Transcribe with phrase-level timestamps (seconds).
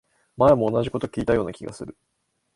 [0.35, 1.95] 前も同じこと聞いたような気がする